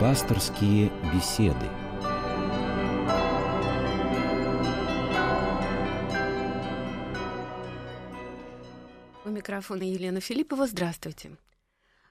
[0.00, 1.66] Пасторские беседы.
[9.26, 10.66] У микрофона Елена Филиппова.
[10.66, 11.32] Здравствуйте.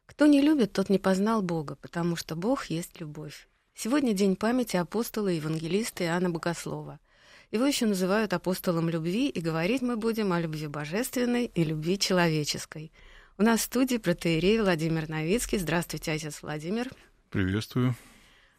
[0.06, 3.50] Кто не любит, тот не познал Бога, потому что Бог есть любовь.
[3.74, 7.00] Сегодня день памяти апостола и евангелиста Иоанна Богослова.
[7.50, 12.92] Его еще называют апостолом любви, и говорить мы будем о любви божественной и любви человеческой.
[13.40, 15.58] У нас в студии протеерей Владимир Новицкий.
[15.58, 16.92] Здравствуйте, отец Владимир.
[17.30, 17.96] Приветствую.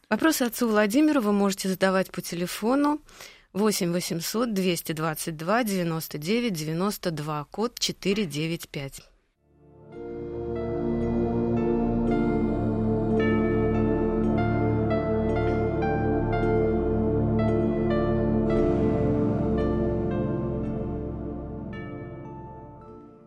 [0.09, 3.01] Вопросы отцу Владимиру вы можете задавать по телефону
[3.52, 9.01] 8 800 222 99 92, код 495.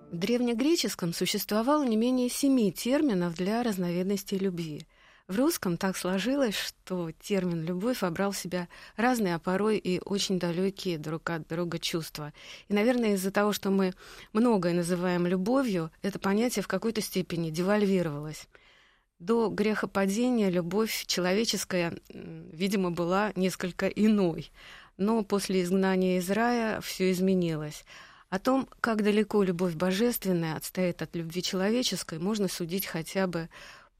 [0.10, 4.85] В древнегреческом существовало не менее семи терминов для разновидностей любви.
[5.29, 10.38] В русском так сложилось, что термин «любовь» вобрал в себя разные, а порой и очень
[10.38, 12.34] далекие друг от друга чувства.
[12.68, 13.94] И, наверное, из-за того, что мы
[14.34, 18.49] многое называем любовью, это понятие в какой-то степени девальвировалось.
[19.20, 24.51] До грехопадения любовь человеческая, видимо, была несколько иной.
[24.98, 27.85] Но после изгнания из рая все изменилось.
[28.29, 33.48] О том, как далеко любовь божественная отстоит от любви человеческой, можно судить хотя бы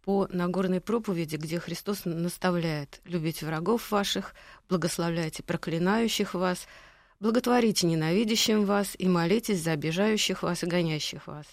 [0.04, 4.36] по Нагорной проповеди, где Христос наставляет «любите врагов ваших,
[4.70, 6.68] благословляйте проклинающих вас,
[7.20, 11.46] благотворите ненавидящим вас и молитесь за обижающих вас и гонящих вас».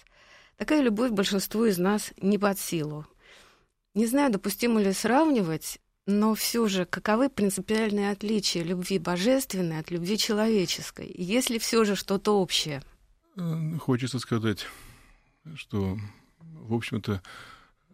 [0.57, 3.07] Такая любовь большинству из нас не под силу.
[3.95, 10.17] Не знаю, допустимо ли сравнивать, но все же, каковы принципиальные отличия любви божественной от любви
[10.17, 11.13] человеческой?
[11.17, 12.83] Есть ли все же что-то общее?
[13.37, 14.67] Э, хочется сказать,
[15.55, 15.97] что,
[16.39, 17.21] в общем-то,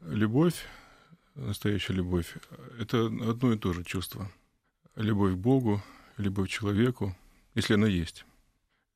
[0.01, 0.65] любовь,
[1.35, 2.35] настоящая любовь,
[2.79, 4.31] это одно и то же чувство.
[4.95, 5.81] Любовь к Богу,
[6.17, 7.15] любовь к человеку,
[7.55, 8.25] если она есть.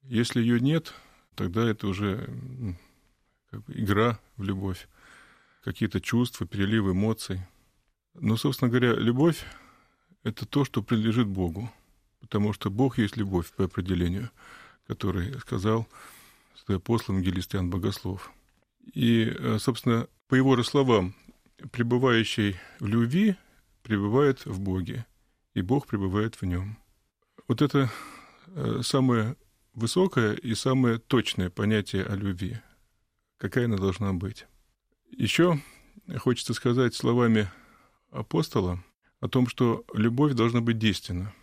[0.03, 0.93] Если ее нет,
[1.35, 2.27] тогда это уже
[3.49, 4.87] как бы игра в любовь,
[5.63, 7.41] какие-то чувства, переливы эмоций–
[8.13, 9.45] но, собственно говоря, любовь—
[10.23, 11.71] это то, что принадлежит Богу,
[12.19, 14.29] потому что Бог есть любовь по определению,
[14.87, 15.87] который сказал
[16.55, 18.31] свой апостол Евангелист Иоанн Богослов.
[18.93, 21.15] И, э, собственно, по его же словам,
[21.71, 23.35] пребывающий в любви
[23.83, 25.05] пребывает в Боге,
[25.53, 26.77] и Бог пребывает в нем.
[27.47, 27.91] Вот это
[28.47, 29.35] э, самое
[29.73, 32.59] высокое и самое точное понятие о любви.
[33.37, 34.45] Какая она должна быть.
[35.09, 35.59] Еще
[36.17, 37.49] хочется сказать словами
[38.11, 38.83] апостола
[39.19, 41.33] о том, что любовь должна быть действенна.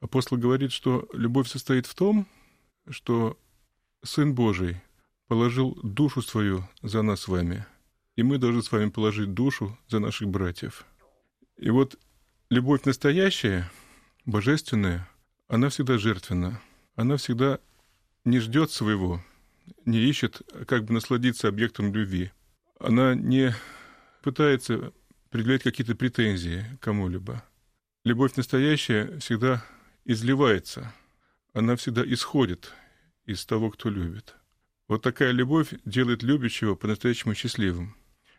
[0.00, 2.26] Апостол говорит, что любовь состоит в том,
[2.88, 3.38] что
[4.04, 4.80] Сын Божий
[5.28, 7.66] положил душу свою за нас с вами,
[8.16, 10.84] и мы должны с вами положить душу за наших братьев.
[11.58, 11.98] И вот
[12.50, 13.70] любовь настоящая,
[14.24, 15.08] божественная,
[15.46, 16.60] она всегда жертвенна,
[16.96, 17.60] она всегда
[18.24, 19.22] не ждет своего,
[19.84, 22.32] не ищет, как бы насладиться объектом любви.
[22.80, 23.54] Она не
[24.22, 24.92] пытается
[25.30, 27.44] предъявлять какие-то претензии кому-либо.
[28.04, 29.64] Любовь настоящая всегда
[30.04, 30.94] изливается,
[31.52, 32.72] она всегда исходит
[33.26, 34.34] из того, кто любит.
[34.88, 37.94] Вот такая любовь делает любящего по-настоящему счастливым.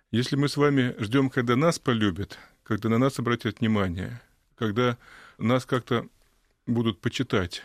[0.09, 4.21] Если мы с вами ждем, когда нас полюбят, когда на нас обратят внимание,
[4.55, 4.97] когда
[5.37, 6.07] нас как-то
[6.65, 7.61] будут почитать,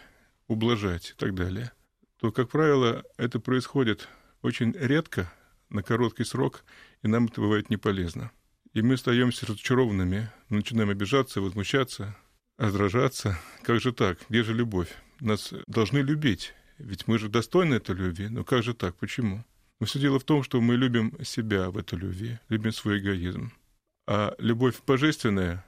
[0.49, 1.73] ублажать и так далее,
[2.21, 4.09] то, как правило, это происходит
[4.43, 5.33] очень редко,
[5.71, 6.65] на короткий срок,
[7.03, 8.31] и нам это бывает не полезно.
[8.75, 12.17] И мы остаемся разочарованными, начинаем обижаться, возмущаться,
[12.59, 13.39] раздражаться.
[13.63, 14.19] Как же так?
[14.29, 14.95] Где же любовь?
[15.21, 18.29] Нас должны любить, ведь мы же достойны этой любви.
[18.29, 18.97] Но как же так?
[18.97, 19.45] Почему?
[19.81, 23.53] Но все дело в том, что мы любим себя в этой любви, любим свой эгоизм.
[24.07, 25.65] А любовь божественная,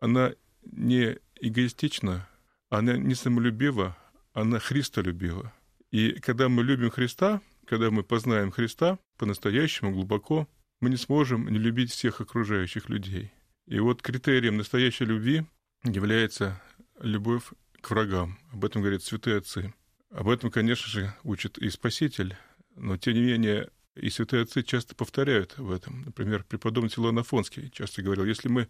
[0.00, 0.32] она
[0.62, 2.28] не эгоистична,
[2.70, 3.96] она не самолюбива,
[4.32, 5.52] она христолюбива.
[5.90, 10.48] И когда мы любим Христа, когда мы познаем Христа по-настоящему глубоко,
[10.80, 13.32] мы не сможем не любить всех окружающих людей.
[13.66, 15.44] И вот критерием настоящей любви
[15.82, 16.60] является
[17.00, 17.44] любовь
[17.80, 18.38] к врагам.
[18.52, 19.74] Об этом говорят святые отцы.
[20.10, 22.36] Об этом, конечно же, учит и Спаситель.
[22.76, 26.02] Но, тем не менее, и святые отцы часто повторяют в этом.
[26.02, 28.68] Например, преподобный Силуан Афонский часто говорил, если мы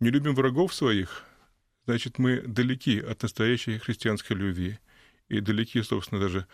[0.00, 1.24] не любим врагов своих,
[1.86, 4.78] значит, мы далеки от настоящей христианской любви
[5.28, 6.46] и далеки, собственно, даже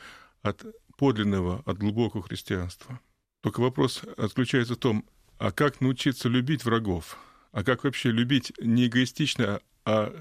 [0.42, 0.64] от
[0.96, 3.00] подлинного, от глубокого христианства.
[3.42, 5.04] Только вопрос заключается в том,
[5.38, 7.18] а как научиться любить врагов?
[7.52, 10.12] А как вообще любить не эгоистично, а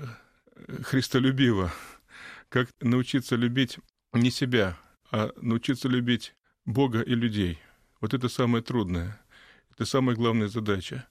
[0.82, 1.72] христолюбиво?
[2.50, 3.80] Как научиться любить
[4.14, 4.78] не себя,
[5.12, 7.60] а научиться любить Бога и людей?
[8.02, 9.20] Вот это самое трудное.
[9.72, 11.08] Это самая главная задача.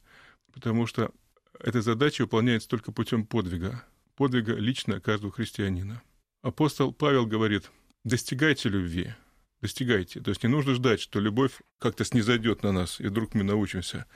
[0.52, 1.12] Потому что
[1.58, 3.84] эта задача выполняется только путем подвига,
[4.16, 6.02] подвига лично каждого христианина.
[6.43, 7.70] Апостол Павел говорит,
[8.04, 9.14] достигайте любви,
[9.60, 10.20] достигайте.
[10.20, 14.06] То есть не нужно ждать, что любовь как-то снизойдет на нас, и вдруг мы научимся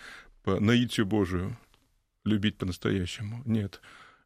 [0.42, 1.56] по наитию Божию
[2.24, 3.42] любить по-настоящему.
[3.44, 3.80] Нет.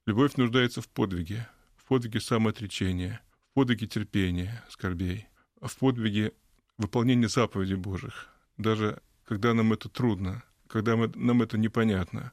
[0.06, 3.20] Любовь нуждается в подвиге, в подвиге самоотречения,
[3.60, 5.26] подвиге терпения, скорбей,
[5.60, 6.32] в подвиге
[6.78, 8.30] выполнения заповедей Божьих.
[8.56, 12.32] Даже когда нам это трудно, когда мы, нам это непонятно,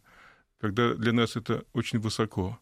[0.62, 2.58] когда для нас это очень высоко.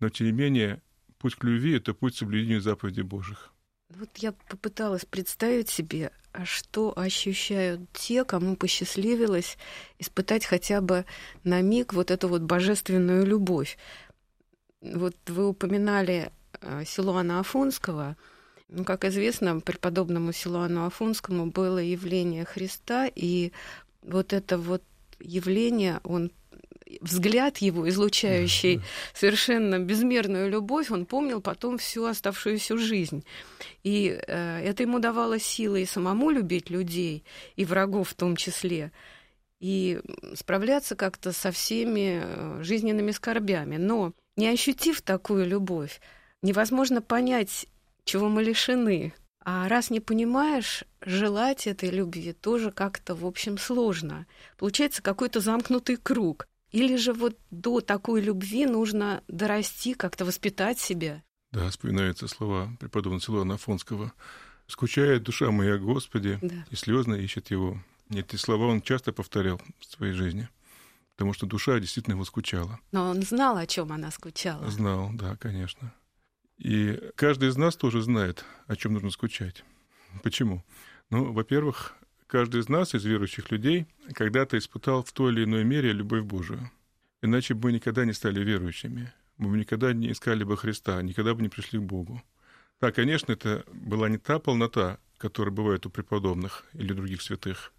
[0.00, 0.82] Но, тем не менее,
[1.18, 3.52] путь к любви— это путь к соблюдению заповедей Божьих.
[3.90, 9.56] Вот я попыталась представить себе, а что ощущают те, кому посчастливилось
[10.00, 11.04] испытать хотя бы
[11.44, 13.78] на миг вот эту вот божественную любовь.
[14.80, 16.32] Вот вы упоминали
[16.84, 18.16] Силуана Афонского.
[18.68, 23.52] Ну, как известно, преподобному Силуану Афонскому было явление Христа, и
[24.02, 24.82] вот это вот
[25.18, 26.30] явление он
[27.00, 28.82] взгляд его, излучающий
[29.14, 33.24] совершенно безмерную любовь, он помнил потом всю оставшуюся жизнь.
[33.82, 37.24] И э, это ему давало силы и самому любить людей,
[37.56, 38.92] и врагов в том числе,
[39.60, 40.00] и
[40.34, 43.76] справляться как-то со всеми э, жизненными скорбями.
[43.76, 46.00] Но не ощутив такую любовь,
[46.42, 47.66] невозможно понять,
[48.04, 49.12] чего мы лишены.
[49.42, 54.26] А раз не понимаешь, желать этой любви тоже как-то, в общем, сложно.
[54.58, 56.46] Получается какой-то замкнутый круг.
[56.72, 61.22] Или же вот до такой любви нужно дорасти, как-то воспитать себя?
[61.52, 64.12] Да, вспоминаются слова преподобного Силуана Афонского.
[64.68, 66.64] «Скучает душа моя Господи, да.
[66.70, 67.82] и слезно ищет Его».
[68.08, 70.48] Эти слова он часто повторял в своей жизни,
[71.16, 72.78] потому что душа действительно его скучала.
[72.92, 74.70] Но он знал, о чем она скучала.
[74.70, 75.92] Знал, да, конечно.
[76.60, 79.64] И каждый из нас тоже знает, о чем нужно скучать.
[80.22, 80.64] Почему?
[81.10, 81.96] Ну, во-первых,
[82.30, 86.70] Каждый из нас, из верующих людей, когда-то испытал в той или иной мере любовь Божию.
[87.22, 89.12] Иначе бы мы никогда не стали верующими.
[89.36, 92.22] Мы бы никогда не искали бы Христа, никогда бы не пришли к Богу.
[92.80, 97.72] Да, конечно, это была не та полнота, которая бывает у преподобных или других святых,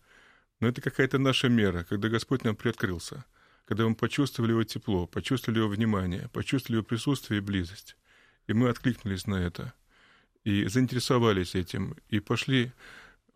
[0.60, 3.24] но это какая-то наша мера, когда Господь нам приоткрылся,
[3.64, 7.96] когда мы почувствовали Его тепло, почувствовали Его внимание, почувствовали Его присутствие и близость.
[8.52, 9.74] И мы откликнулись на это,
[10.44, 12.74] и заинтересовались этим, и пошли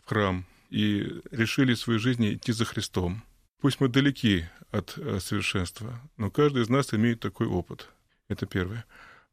[0.03, 3.23] в храм, и решили в своей жизни идти за Христом.
[3.62, 7.88] Пусть мы далеки от э, совершенства, но каждый из нас имеет такой опыт.
[8.27, 8.83] Это первое.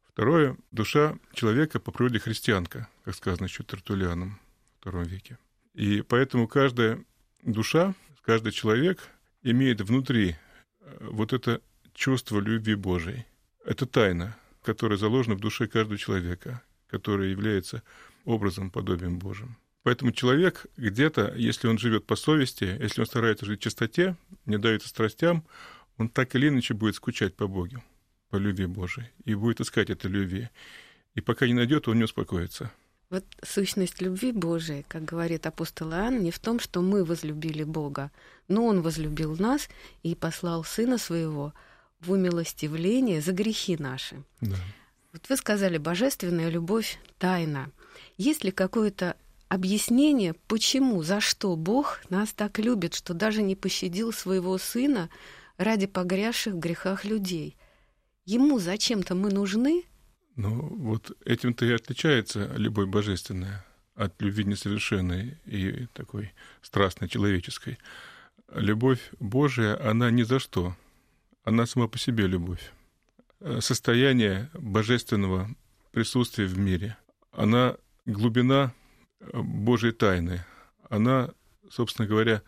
[0.07, 4.39] Второе, душа человека по природе христианка, как сказано еще Тертулианом
[4.79, 5.37] в II веке.
[5.73, 7.03] И поэтому каждая
[7.41, 9.09] душа, каждый человек
[9.41, 10.37] имеет внутри
[10.79, 11.59] э, вот это
[11.93, 13.25] чувство любви Божией.
[13.65, 17.83] Это тайна, которая заложена в душе каждого человека, которая является
[18.25, 19.57] образом, подобием Божьим.
[19.83, 24.15] Поэтому человек где-то, если он живет по совести, если он старается жить в чистоте,
[24.45, 25.43] не дается страстям,
[25.97, 27.83] он так или иначе будет скучать по Богу,
[28.29, 30.49] по любви Божией, и будет искать этой любви.
[31.15, 32.71] И пока не найдет, он не успокоится.
[33.09, 38.09] Вот сущность любви Божией, как говорит апостол Иоанн, не в том, что мы возлюбили Бога,
[38.47, 39.69] но Он возлюбил нас
[40.01, 41.53] и послал Сына Своего
[42.05, 44.23] в умилостивление за грехи наши.
[44.41, 44.55] Да.
[45.11, 47.69] Вот вы сказали, божественная любовь— тайна.
[48.17, 49.15] Есть ли какое-то
[49.47, 55.09] объяснение, почему, за что Бог нас так любит, что даже не пощадил своего Сына
[55.57, 57.55] ради погрязших в грехах людей.
[58.25, 59.83] Ему зачем-то мы нужны?
[60.35, 63.63] Ну, вот этим-то и отличается любовь божественная
[63.95, 66.33] от любви несовершенной и такой
[66.63, 67.77] страстной человеческой.
[68.51, 70.75] Любовь Божия, она ни за что.
[71.43, 72.71] Она сама по себе любовь.
[73.59, 75.49] Состояние божественного
[75.91, 76.97] присутствия в мире.
[77.31, 78.73] Она глубина
[79.33, 80.45] Божьей тайны,
[80.89, 81.31] она,
[81.69, 82.41] собственно говоря,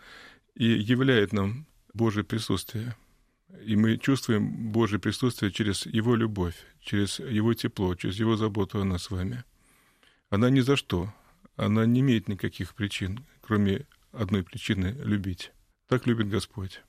[0.55, 2.95] и являет нам Божье присутствие.
[3.65, 8.85] И мы чувствуем Божье присутствие через Его любовь, через Его тепло, через Его заботу о
[8.85, 9.43] нас с вами.
[10.29, 11.13] Она ни за что,
[11.55, 15.51] она не имеет никаких причин, кроме одной причины— любить.
[15.87, 16.81] Так любит Господь.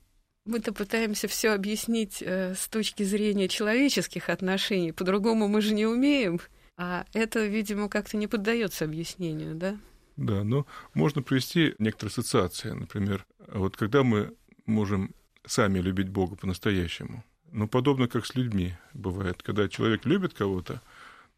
[0.47, 4.93] Мы-то пытаемся все объяснить э, с точки зрения человеческих отношений.
[4.93, 6.39] По-другому мы же не умеем.
[6.77, 9.77] А это, видимо, как-то не поддается объяснению, да?
[10.15, 12.71] Да, но можно привести некоторые ассоциации.
[12.71, 14.33] Например, вот когда мы
[14.65, 15.13] можем
[15.45, 19.43] сами любить Бога по-настоящему, ну, подобно как с людьми бывает.
[19.43, 20.81] Когда человек любит кого-то,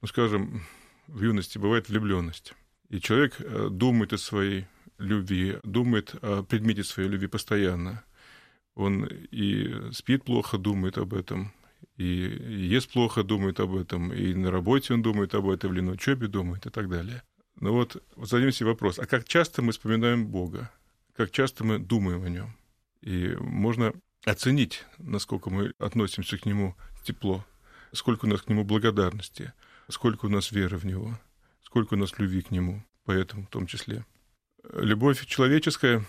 [0.02, 0.64] ну, скажем,
[1.08, 2.54] в юности бывает влюбленность.
[2.90, 8.04] И человек э, думает о своей любви, думает о предмете своей любви постоянно.
[8.80, 11.52] Он и спит плохо, думает об этом,
[11.98, 15.92] и ест плохо, думает об этом, и на работе он думает об этом, или на
[15.92, 17.22] учебе думает, и так далее.
[17.60, 20.72] Но вот зададим себе вопрос, а как часто мы вспоминаем Бога?
[21.14, 22.56] Как часто мы думаем о Нем?
[23.02, 23.92] И можно
[24.24, 27.46] оценить, насколько мы относимся к Нему тепло,
[27.92, 29.52] сколько у нас к Нему благодарности,
[29.90, 31.20] сколько у нас веры в Него,
[31.64, 34.06] сколько у нас любви к Нему, поэтому в том числе.
[34.72, 36.06] Любовь человеческая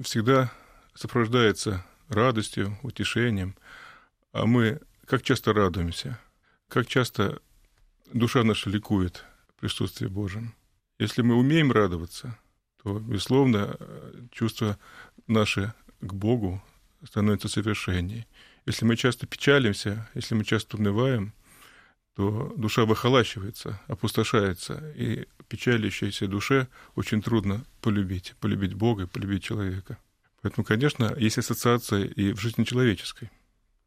[0.00, 0.50] всегда
[0.94, 3.56] сопровождается радостью, утешением,
[4.32, 6.18] а мы как часто радуемся,
[6.68, 7.40] как часто
[8.12, 10.54] душа наша ликует в присутствии Божьем.
[10.98, 12.38] Если мы умеем радоваться,
[12.82, 13.76] то, безусловно,
[14.30, 14.78] чувства
[15.26, 16.62] наши к Богу
[17.04, 18.26] становятся совершеннее.
[18.64, 21.32] Если мы часто печалимся, если мы часто унываем,
[22.14, 29.98] то душа выхолащивается, опустошается, и печалящейся душе очень трудно полюбить, полюбить Бога и полюбить человека.
[30.42, 33.30] Поэтому, конечно, есть ассоциация и в жизни человеческой,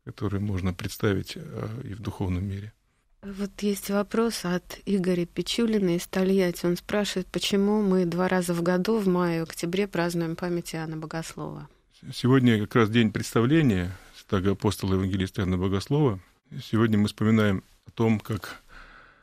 [0.03, 2.74] которую можно представить э, и в духовном мире.
[3.22, 6.65] Вот есть вопрос от Игоря Печулина из Тольятти.
[6.65, 10.96] Он спрашивает, почему мы два раза в году, в мае и октябре, празднуем память Иоанна
[10.96, 11.68] Богослова.
[12.13, 16.20] Сегодня как раз день представления святого апостола евангелиста Иоанна Богослова.
[16.63, 18.62] Сегодня мы вспоминаем о том, как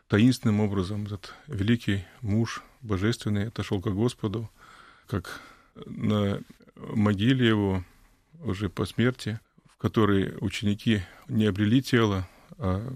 [0.09, 4.51] таинственным образом этот великий муж божественный отошел к Господу,
[5.07, 5.41] как
[5.87, 6.41] на
[6.77, 7.85] могиле его
[8.43, 9.41] уже по смерти,
[9.71, 12.29] в которой ученики не обрели тело,
[12.59, 12.87] а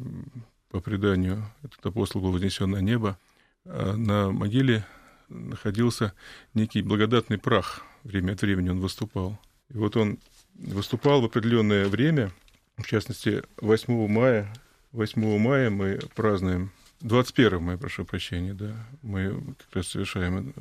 [0.70, 3.18] по преданию этот апостол был вознесен на небо,
[3.64, 4.86] а на могиле
[5.28, 6.12] находился
[6.54, 7.82] некий благодатный прах.
[8.04, 9.38] Время от времени он выступал.
[9.68, 10.18] И вот он
[10.54, 12.32] выступал в определенное время,
[12.76, 14.52] в частности, 8 мая.
[14.92, 20.52] 8 мая мы празднуем 21 мая, прошу прощения, да, мы как раз совершаем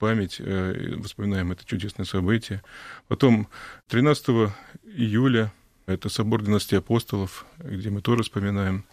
[0.00, 2.62] память, э, вспоминаем это чудесное событие.
[3.06, 3.46] Потом
[3.88, 4.52] 13
[4.82, 5.52] июля
[5.86, 8.84] это собор 12 апостолов, где мы тоже вспоминаем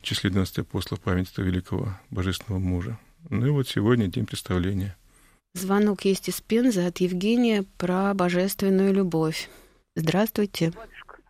[0.00, 2.98] в числе 12 апостолов память этого великого божественного мужа.
[3.28, 4.96] Ну и вот сегодня день представления.
[5.54, 9.48] Звонок есть из Пензы от Евгения про божественную любовь.
[9.96, 10.72] Здравствуйте.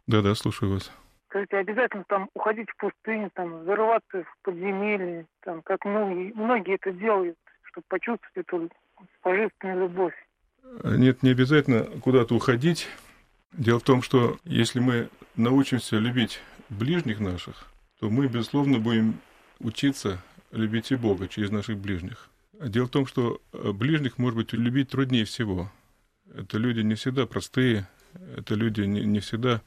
[0.07, 0.90] Да-да, слушаю вас.
[1.28, 6.93] Скажите, обязательно там уходить в пустыню, там, зарываться в подземелье, там, как многие, многие это
[6.93, 8.71] делают, чтобы почувствовать эту
[9.23, 10.14] божественную любовь.
[10.84, 12.88] Нет, не обязательно куда-то уходить.
[13.52, 17.66] Дело в том, что если мы научимся любить ближних наших,
[18.00, 19.20] то мы, безусловно, будем
[19.61, 22.30] учиться любить и Бога через наших ближних.
[22.61, 25.70] Дело в том, что ближних, может быть, любить труднее всего.
[26.34, 27.88] Это люди не всегда простые,
[28.37, 29.62] это люди не всегда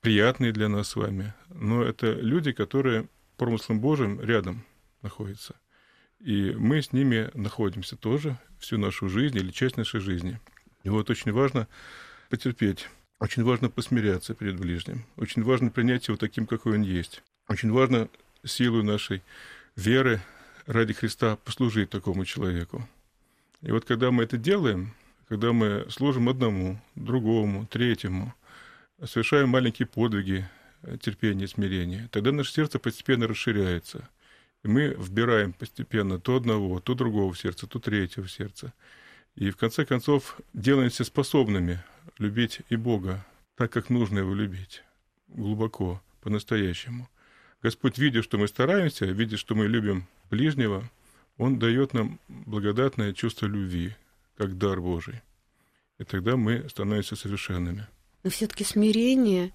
[0.00, 4.64] приятные для нас с вами, но это люди, которые промыслом Божьим рядом
[5.02, 5.54] находятся.
[6.18, 10.38] И мы с ними находимся тоже всю нашу жизнь или часть нашей жизни.
[10.84, 11.66] И вот очень важно
[12.28, 12.88] потерпеть,
[13.18, 17.22] очень важно посмиряться перед ближним, очень важно принять его таким, какой он есть.
[17.48, 18.08] Очень важно
[18.44, 19.22] силу нашей
[19.76, 20.20] веры
[20.66, 22.86] ради Христа послужить такому человеку.
[23.62, 24.94] И вот когда мы это делаем,
[25.28, 28.34] когда мы служим одному, другому, третьему,
[29.04, 30.48] совершаем маленькие подвиги
[31.00, 34.08] терпения, смирения, тогда наше сердце постепенно расширяется–
[34.62, 38.72] и мы вбираем постепенно то одного, то другого в сердце, то третьего в сердце.
[39.36, 41.82] И в конце концов делаемся способными
[42.18, 43.24] любить и Бога
[43.56, 44.82] так, как нужно его любить,
[45.28, 47.08] глубоко, по-настоящему.
[47.62, 50.88] Господь, видя, что мы стараемся, видя, что мы любим ближнего,
[51.36, 53.94] Он дает нам благодатное чувство любви,
[54.36, 55.20] как дар Божий.
[55.98, 57.86] И тогда мы становимся совершенными.
[58.22, 59.52] Но все-таки смирение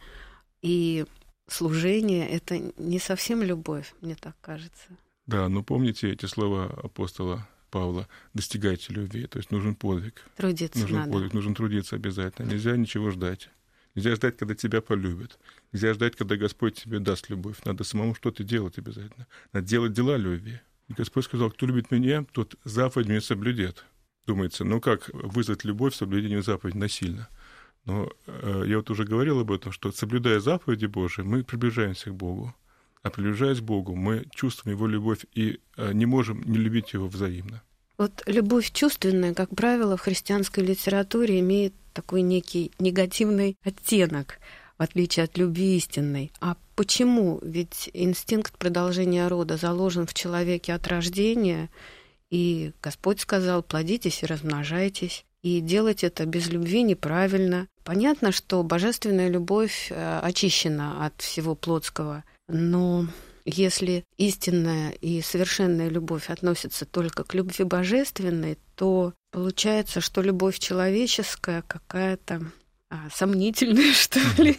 [0.61, 1.05] и
[1.47, 4.87] служение— это не совсем любовь, мне так кажется.
[5.27, 10.23] Да, но помните эти слова апостола Павла «достигайте любви», то есть нужен подвиг.
[10.37, 11.11] Трудиться нужен надо.
[11.11, 12.49] подвиг, нужно трудиться обязательно.
[12.49, 13.49] Нельзя ничего ждать.
[13.95, 15.39] Нельзя ждать, когда тебя полюбят.
[15.71, 17.57] Нельзя ждать, когда Господь тебе даст любовь.
[17.65, 19.27] Надо самому что-то делать обязательно.
[19.51, 20.59] Надо делать дела любви.
[20.87, 23.85] И Господь сказал, кто любит меня, тот заповедь мне соблюдет.
[24.25, 27.29] Думается, ну как вызвать любовь соблюдением заповеди насильно?
[27.85, 32.15] Но э, я вот уже говорил об этом, что соблюдая заповеди Божии, мы приближаемся к
[32.15, 32.53] Богу.
[33.03, 37.07] А приближаясь к Богу, мы чувствуем Его любовь и э, не можем не любить Его
[37.07, 37.61] взаимно.
[37.97, 44.39] Вот любовь чувственная, как правило, в христианской литературе имеет такой некий негативный оттенок,
[44.77, 46.31] в отличие от любви истинной.
[46.41, 47.39] А почему?
[47.41, 51.69] Ведь инстинкт продолжения рода заложен в человеке от рождения,
[52.29, 55.25] и Господь сказал, плодитесь и размножайтесь.
[55.41, 57.67] И делать это без любви неправильно.
[57.85, 63.07] Понятно, что божественная любовь э, очищена от всего плотского, но
[63.45, 71.61] если истинная и совершенная любовь относится только к любви божественной, то получается, что любовь человеческая
[71.61, 72.41] какая-то
[72.89, 74.57] а, сомнительная, что ли.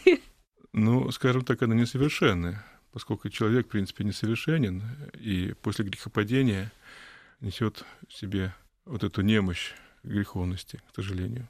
[0.73, 4.85] Ну, скажем так, она несовершенная, поскольку человек, в принципе, несовершенен,
[5.19, 6.71] и после грехопадения
[7.41, 8.55] несет в себе
[8.85, 9.73] вот эту немощь
[10.05, 11.49] греховности, к сожалению.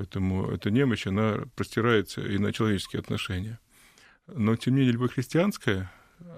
[0.00, 3.60] Поэтому эта немощь, она простирается и на человеческие отношения.
[4.26, 5.92] Но, тем не менее, любовь христианская,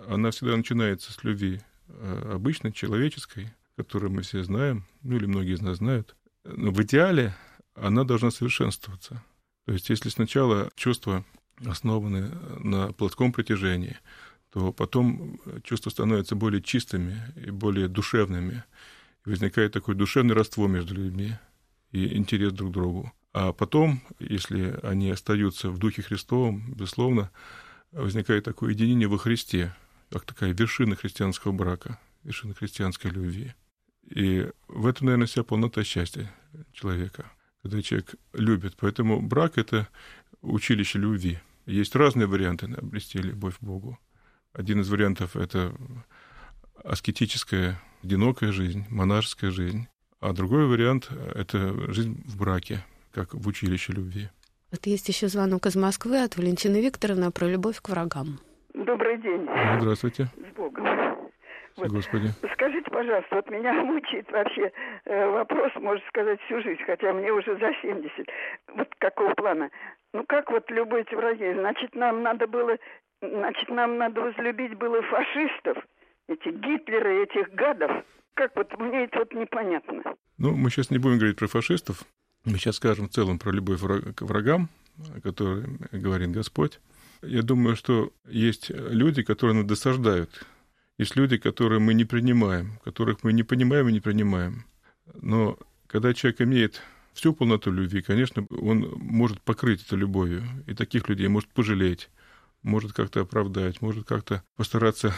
[0.08, 5.54] она всегда начинается с любви э, обычной, человеческой, которую мы все знаем, ну или многие
[5.54, 6.16] из нас знают.
[6.42, 7.36] Но в идеале
[7.76, 9.22] она должна совершенствоваться.
[9.66, 11.24] То есть если сначала чувства
[11.64, 13.96] основаны на плотском притяжении,
[14.50, 18.64] то потом чувства становятся более чистыми и более душевными.
[19.24, 21.34] И возникает такое душевное родство между людьми
[21.92, 23.12] и интерес друг к другу.
[23.32, 27.30] А потом, если они остаются в Духе Христовом, безусловно,
[27.90, 29.74] возникает такое единение во Христе,
[30.10, 33.54] как такая вершина христианского брака, вершина христианской любви.
[34.04, 36.30] И в этом, наверное, вся полнота счастья
[36.72, 37.30] человека,
[37.62, 38.76] когда человек любит.
[38.76, 39.88] Поэтому брак— это
[40.42, 41.38] училище любви.
[41.64, 43.98] Есть разные варианты обрести любовь к Богу.
[44.52, 45.74] Один из вариантов— это
[46.84, 49.86] аскетическая, одинокая жизнь, монашеская жизнь.
[50.20, 54.28] А другой вариант— это жизнь в браке, как в училище любви.
[54.70, 58.38] Вот есть еще звонок из Москвы от Валентины Викторовны про любовь к врагам.
[58.74, 59.46] Добрый день.
[59.78, 60.28] Здравствуйте.
[60.36, 60.86] С Богом.
[61.76, 61.88] Вот.
[61.88, 62.28] Господи.
[62.54, 64.72] Скажите, пожалуйста, вот меня мучает вообще
[65.04, 68.28] э, вопрос, можно сказать, всю жизнь, хотя мне уже за 70.
[68.76, 69.70] Вот какого плана?
[70.12, 71.52] Ну как вот любые эти враги?
[71.54, 72.76] Значит, нам надо было,
[73.20, 75.78] значит, нам надо возлюбить было фашистов,
[76.28, 77.90] эти Гитлеры, этих гадов.
[78.34, 80.02] Как вот мне это вот непонятно.
[80.38, 82.04] Ну, мы сейчас не будем говорить про фашистов.
[82.44, 84.68] Мы сейчас скажем в целом про любовь к врагам,
[85.14, 86.80] о которой говорит Господь.
[87.22, 90.44] Я думаю, что есть люди, которые нас досаждают.
[90.98, 94.64] Есть люди, которые мы не принимаем, которых мы не понимаем и не принимаем.
[95.20, 96.82] Но когда человек имеет
[97.12, 100.42] всю полноту любви, конечно, он может покрыть это любовью.
[100.66, 102.10] И таких людей может пожалеть,
[102.62, 105.14] может как-то оправдать, может как-то постараться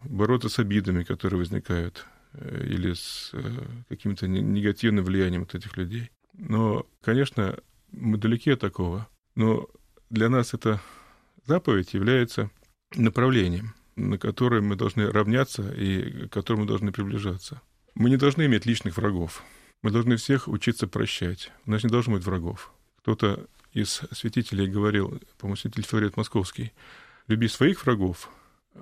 [0.00, 3.42] бороться с обидами, которые возникают, э, или с э,
[3.88, 6.10] каким-то негативным влиянием от этих людей.
[6.38, 7.58] Но, конечно,
[7.92, 9.08] мы далеки от такого.
[9.34, 9.68] Но
[10.10, 10.80] для нас эта
[11.46, 12.50] заповедь является
[12.94, 17.60] направлением, на которое мы должны равняться и к которому мы должны приближаться.
[17.94, 19.42] Мы не должны иметь личных врагов.
[19.82, 21.50] Мы должны всех учиться прощать.
[21.64, 22.72] У нас не должно быть врагов.
[23.00, 26.72] Кто-то из святителей говорил, по-моему, святитель Филарет Московский,
[27.28, 28.30] «Люби своих врагов».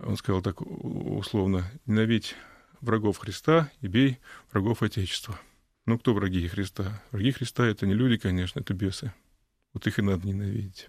[0.04, 2.34] Он сказал так условно, «Ненавидь
[2.80, 4.18] врагов Христа и бей
[4.52, 5.38] врагов Отечества».
[5.86, 7.02] Ну, кто враги Христа?
[7.10, 9.12] Враги Христа— это не люди, конечно, это бесы.
[9.74, 10.88] Вот их и надо ненавидеть.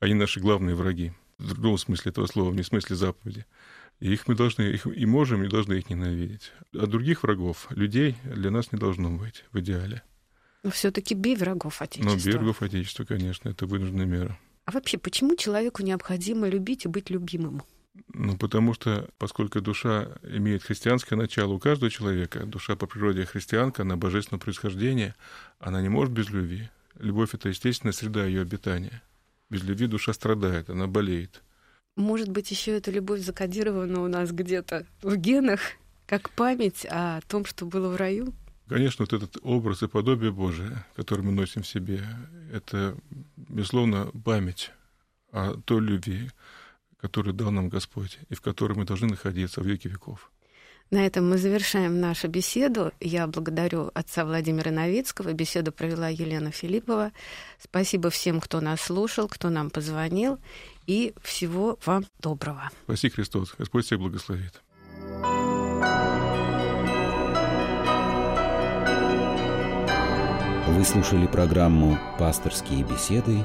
[0.00, 1.12] Они наши главные враги.
[1.38, 3.46] В другом смысле этого слова, не в смысле заповеди.
[4.00, 6.52] И их мы должны, их и можем, и должны их ненавидеть.
[6.74, 10.02] А других врагов, людей, для нас не должно быть в идеале.
[10.62, 12.10] Но все-таки бей врагов Отечества.
[12.10, 14.38] Но бей врагов Отечества, конечно, это вынужденная мера.
[14.66, 17.62] А вообще, почему человеку необходимо любить и быть любимым?
[18.14, 23.82] Ну, потому что, поскольку душа имеет христианское начало у каждого человека, душа по природе христианка,
[23.82, 25.14] она божественного происхождения,
[25.58, 26.70] она не может без любви.
[26.98, 29.02] Любовь— это естественная среда ее обитания.
[29.50, 31.42] Без любви душа страдает, она болеет.
[31.96, 35.60] Может быть, еще эта любовь закодирована у нас где-то в генах,
[36.06, 38.32] как память о том, что было в раю?
[38.68, 42.02] Конечно, вот этот образ и подобие Божие, который мы носим в себе,
[42.52, 42.96] это,
[43.36, 44.72] безусловно, память
[45.32, 46.30] о той любви,
[47.00, 50.30] который дал нам Господь, и в которой мы должны находиться в веки веков.
[50.90, 52.92] На этом мы завершаем нашу беседу.
[52.98, 55.34] Я благодарю отца Владимира Новицкого.
[55.34, 57.12] Беседу провела Елена Филиппова.
[57.62, 60.38] Спасибо всем, кто нас слушал, кто нам позвонил.
[60.86, 62.70] И всего вам доброго.
[62.84, 63.54] Спаси Христос.
[63.58, 64.62] Господь всех благословит.
[70.68, 73.44] Вы слушали программу «Пасторские беседы»